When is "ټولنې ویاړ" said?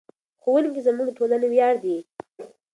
1.17-1.73